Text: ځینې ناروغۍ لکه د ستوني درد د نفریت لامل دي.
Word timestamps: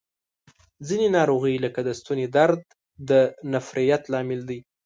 ځینې 0.87 1.07
ناروغۍ 1.17 1.55
لکه 1.65 1.79
د 1.87 1.89
ستوني 1.99 2.27
درد 2.37 2.61
د 3.09 3.11
نفریت 3.53 4.03
لامل 4.13 4.41
دي. 4.49 4.59